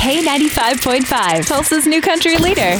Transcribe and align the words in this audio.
K95.5, 0.00 1.46
Tulsa's 1.46 1.86
new 1.86 2.00
country 2.00 2.38
leader. 2.38 2.78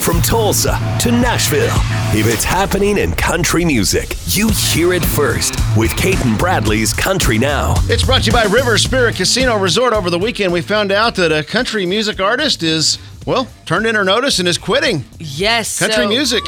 From 0.00 0.20
Tulsa 0.20 0.78
to 1.00 1.10
Nashville, 1.10 1.74
if 2.14 2.26
it's 2.26 2.44
happening 2.44 2.98
in 2.98 3.12
country 3.14 3.64
music, 3.64 4.14
you 4.26 4.48
hear 4.50 4.92
it 4.92 5.02
first 5.02 5.54
with 5.78 5.96
Cait 5.96 6.22
and 6.26 6.38
Bradley's 6.38 6.92
Country 6.92 7.38
Now. 7.38 7.74
It's 7.84 8.04
brought 8.04 8.20
to 8.24 8.26
you 8.26 8.32
by 8.32 8.44
River 8.44 8.76
Spirit 8.76 9.16
Casino 9.16 9.56
Resort. 9.58 9.94
Over 9.94 10.10
the 10.10 10.18
weekend, 10.18 10.52
we 10.52 10.60
found 10.60 10.92
out 10.92 11.14
that 11.14 11.32
a 11.32 11.42
country 11.42 11.86
music 11.86 12.20
artist 12.20 12.62
is, 12.62 12.98
well, 13.24 13.48
turned 13.64 13.86
in 13.86 13.94
her 13.94 14.04
notice 14.04 14.38
and 14.38 14.46
is 14.46 14.58
quitting 14.58 15.04
Yes. 15.18 15.78
country 15.78 16.04
so- 16.04 16.08
music. 16.08 16.42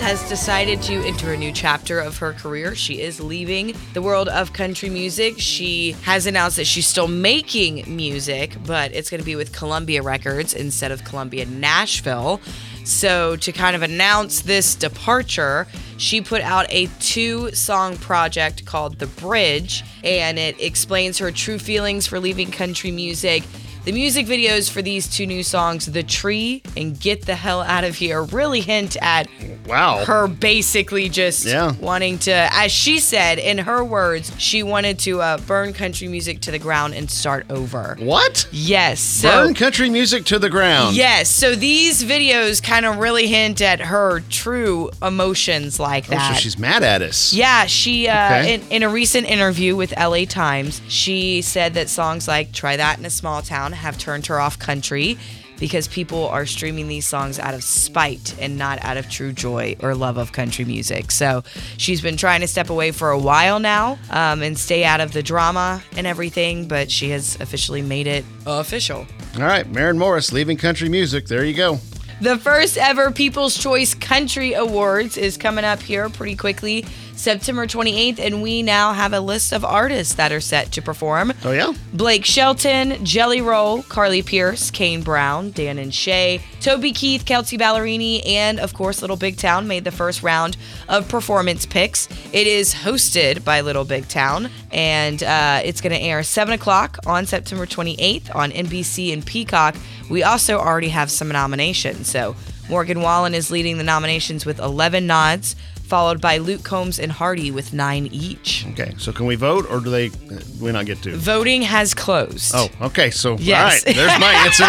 Has 0.00 0.26
decided 0.26 0.80
to 0.82 0.94
enter 1.06 1.32
a 1.32 1.36
new 1.36 1.52
chapter 1.52 2.00
of 2.00 2.16
her 2.18 2.32
career. 2.32 2.74
She 2.74 3.00
is 3.02 3.20
leaving 3.20 3.74
the 3.92 4.00
world 4.00 4.28
of 4.28 4.54
country 4.54 4.88
music. 4.88 5.34
She 5.38 5.92
has 6.04 6.26
announced 6.26 6.56
that 6.56 6.66
she's 6.66 6.86
still 6.86 7.08
making 7.08 7.84
music, 7.94 8.56
but 8.64 8.94
it's 8.94 9.10
going 9.10 9.20
to 9.20 9.24
be 9.24 9.36
with 9.36 9.52
Columbia 9.52 10.02
Records 10.02 10.54
instead 10.54 10.92
of 10.92 11.04
Columbia 11.04 11.44
Nashville. 11.44 12.40
So, 12.84 13.36
to 13.36 13.52
kind 13.52 13.76
of 13.76 13.82
announce 13.82 14.40
this 14.40 14.74
departure, 14.74 15.66
she 15.98 16.22
put 16.22 16.40
out 16.40 16.64
a 16.70 16.86
two 17.00 17.52
song 17.52 17.98
project 17.98 18.64
called 18.64 18.98
The 18.98 19.08
Bridge, 19.08 19.84
and 20.02 20.38
it 20.38 20.58
explains 20.58 21.18
her 21.18 21.30
true 21.30 21.58
feelings 21.58 22.06
for 22.06 22.18
leaving 22.18 22.50
country 22.50 22.90
music. 22.90 23.42
The 23.88 23.94
music 23.94 24.26
videos 24.26 24.68
for 24.70 24.82
these 24.82 25.06
two 25.08 25.24
new 25.24 25.42
songs, 25.42 25.86
The 25.86 26.02
Tree 26.02 26.62
and 26.76 27.00
Get 27.00 27.24
the 27.24 27.34
Hell 27.34 27.62
Out 27.62 27.84
of 27.84 27.94
Here, 27.94 28.22
really 28.22 28.60
hint 28.60 28.98
at 29.00 29.28
Wow. 29.66 30.04
her 30.04 30.26
basically 30.28 31.08
just 31.08 31.46
Yeah. 31.46 31.72
wanting 31.80 32.18
to, 32.20 32.32
as 32.52 32.70
she 32.70 32.98
said 32.98 33.38
in 33.38 33.56
her 33.56 33.82
words, 33.82 34.30
she 34.36 34.62
wanted 34.62 34.98
to 35.00 35.22
uh, 35.22 35.38
burn 35.38 35.72
country 35.72 36.06
music 36.06 36.42
to 36.42 36.50
the 36.50 36.58
ground 36.58 36.92
and 36.92 37.10
start 37.10 37.46
over. 37.48 37.96
What? 37.98 38.46
Yes. 38.50 39.00
So, 39.00 39.30
Burn 39.46 39.54
country 39.54 39.88
music 39.88 40.26
to 40.26 40.38
the 40.38 40.50
ground. 40.50 40.94
Yes. 40.94 41.30
So 41.30 41.54
these 41.54 42.04
videos 42.04 42.62
kind 42.62 42.84
of 42.84 42.98
really 42.98 43.26
hint 43.26 43.62
at 43.62 43.80
her 43.80 44.22
true 44.28 44.90
emotions 45.02 45.80
like 45.80 46.04
Oh, 46.08 46.10
that. 46.10 46.34
so 46.34 46.40
she's 46.40 46.58
mad 46.58 46.82
at 46.82 47.00
us. 47.00 47.32
Yeah, 47.32 47.64
she 47.64 48.06
uh, 48.06 48.40
Okay. 48.40 48.54
in, 48.56 48.62
in 48.68 48.82
a 48.82 48.88
recent 48.90 49.26
interview 49.30 49.76
with 49.76 49.94
LA 49.98 50.26
Times, 50.26 50.82
she 50.88 51.40
said 51.40 51.72
that 51.72 51.88
songs 51.88 52.28
like 52.28 52.52
"Try 52.52 52.76
That 52.76 52.98
in 52.98 53.06
a 53.06 53.10
Small 53.10 53.40
Town" 53.40 53.77
have 53.78 53.98
turned 53.98 54.26
her 54.26 54.40
off 54.40 54.58
country 54.58 55.18
because 55.58 55.88
people 55.88 56.28
are 56.28 56.46
streaming 56.46 56.88
these 56.88 57.06
songs 57.06 57.38
out 57.38 57.54
of 57.54 57.62
spite 57.64 58.36
and 58.40 58.56
not 58.56 58.82
out 58.84 58.96
of 58.96 59.10
true 59.10 59.32
joy 59.32 59.76
or 59.80 59.94
love 59.94 60.16
of 60.16 60.32
country 60.32 60.64
music. 60.64 61.10
So 61.10 61.42
she's 61.76 62.00
been 62.00 62.16
trying 62.16 62.40
to 62.40 62.46
step 62.46 62.70
away 62.70 62.92
for 62.92 63.10
a 63.10 63.18
while 63.18 63.58
now 63.58 63.98
um, 64.10 64.42
and 64.42 64.56
stay 64.56 64.84
out 64.84 65.00
of 65.00 65.12
the 65.12 65.22
drama 65.22 65.82
and 65.96 66.06
everything, 66.06 66.68
but 66.68 66.90
she 66.90 67.10
has 67.10 67.40
officially 67.40 67.82
made 67.82 68.06
it 68.06 68.24
official. 68.46 69.06
All 69.34 69.42
right, 69.42 69.68
Maren 69.68 69.98
Morris 69.98 70.32
leaving 70.32 70.56
country 70.56 70.88
music. 70.88 71.26
There 71.26 71.44
you 71.44 71.54
go. 71.54 71.78
The 72.20 72.36
first 72.36 72.76
ever 72.76 73.12
People's 73.12 73.56
Choice 73.56 73.94
Country 73.94 74.52
Awards 74.54 75.16
is 75.16 75.36
coming 75.36 75.64
up 75.64 75.80
here 75.80 76.08
pretty 76.08 76.34
quickly, 76.34 76.84
September 77.18 77.66
28th, 77.66 78.18
and 78.18 78.42
we 78.42 78.62
now 78.62 78.92
have 78.92 79.12
a 79.12 79.20
list 79.20 79.52
of 79.52 79.64
artists 79.64 80.14
that 80.14 80.30
are 80.30 80.40
set 80.40 80.70
to 80.72 80.80
perform. 80.80 81.32
Oh, 81.44 81.52
yeah? 81.52 81.72
Blake 81.92 82.24
Shelton, 82.24 83.04
Jelly 83.04 83.40
Roll, 83.40 83.82
Carly 83.82 84.22
Pearce, 84.22 84.70
Kane 84.70 85.02
Brown, 85.02 85.50
Dan 85.50 85.78
and 85.78 85.92
Shay, 85.92 86.40
Toby 86.60 86.92
Keith, 86.92 87.24
Kelsea 87.24 87.58
Ballerini, 87.58 88.24
and 88.26 88.60
of 88.60 88.72
course 88.72 89.00
Little 89.00 89.16
Big 89.16 89.36
Town 89.36 89.66
made 89.66 89.84
the 89.84 89.90
first 89.90 90.22
round 90.22 90.56
of 90.88 91.08
performance 91.08 91.66
picks. 91.66 92.08
It 92.32 92.46
is 92.46 92.72
hosted 92.74 93.44
by 93.44 93.62
Little 93.62 93.84
Big 93.84 94.08
Town, 94.08 94.48
and 94.70 95.22
uh, 95.22 95.60
it's 95.64 95.80
going 95.80 95.92
to 95.92 96.00
air 96.00 96.22
7 96.22 96.54
o'clock 96.54 96.98
on 97.06 97.26
September 97.26 97.66
28th 97.66 98.34
on 98.34 98.52
NBC 98.52 99.12
and 99.12 99.26
Peacock. 99.26 99.74
We 100.08 100.22
also 100.22 100.58
already 100.58 100.90
have 100.90 101.10
some 101.10 101.28
nominations. 101.28 102.08
So 102.08 102.36
Morgan 102.68 103.00
Wallen 103.00 103.34
is 103.34 103.50
leading 103.50 103.78
the 103.78 103.84
nominations 103.84 104.44
with 104.44 104.58
11 104.58 105.06
nods, 105.06 105.56
followed 105.88 106.20
by 106.20 106.36
Luke 106.38 106.62
Combs 106.62 106.98
and 106.98 107.10
Hardy 107.10 107.50
with 107.50 107.72
nine 107.72 108.06
each. 108.12 108.66
Okay, 108.72 108.94
so 108.98 109.10
can 109.12 109.26
we 109.26 109.34
vote 109.34 109.66
or 109.70 109.80
do 109.80 109.90
they, 109.90 110.08
uh, 110.08 110.38
we 110.60 110.70
not 110.72 110.86
get 110.86 111.02
to? 111.02 111.16
Voting 111.16 111.62
has 111.62 111.94
closed. 111.94 112.52
Oh, 112.54 112.68
okay. 112.82 113.10
So, 113.10 113.36
Yes. 113.38 113.84
all 113.86 113.92
right, 113.92 113.96
there's 113.96 114.20
my 114.20 114.32
answer. 114.44 114.66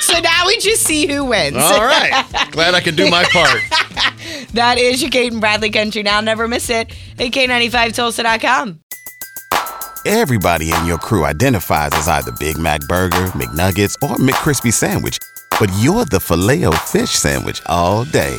So 0.00 0.20
now 0.20 0.46
we 0.46 0.58
just 0.58 0.82
see 0.84 1.06
who 1.06 1.24
wins. 1.24 1.56
All 1.56 1.84
right. 1.84 2.24
Glad 2.50 2.74
I 2.74 2.80
could 2.80 2.96
do 2.96 3.10
my 3.10 3.24
part. 3.24 3.60
That 4.54 4.76
is 4.76 5.00
your 5.00 5.10
Cait 5.10 5.32
and 5.32 5.40
Bradley 5.40 5.70
Country 5.70 6.02
Now. 6.02 6.20
Never 6.20 6.46
miss 6.46 6.68
it 6.68 6.90
at 7.18 7.26
K95Tulsa.com. 7.32 8.80
Everybody 10.04 10.72
in 10.72 10.84
your 10.84 10.98
crew 10.98 11.24
identifies 11.24 11.92
as 11.94 12.06
either 12.06 12.32
Big 12.32 12.58
Mac 12.58 12.82
Burger, 12.86 13.26
McNuggets, 13.28 13.94
or 14.02 14.16
McCrispy 14.16 14.70
Sandwich. 14.72 15.18
But 15.58 15.70
you're 15.78 16.04
the 16.04 16.20
Filet-O-Fish 16.20 17.10
Sandwich 17.10 17.62
all 17.66 18.04
day. 18.04 18.38